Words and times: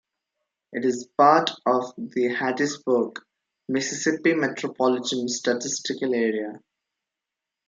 It 0.73 0.83
is 0.83 1.07
part 1.15 1.51
of 1.67 1.93
the 1.95 2.33
Hattiesburg, 2.35 3.17
Mississippi 3.69 4.33
Metropolitan 4.33 5.27
Statistical 5.27 6.15
Area. 6.15 6.59